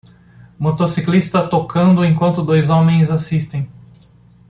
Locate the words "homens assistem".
2.71-3.69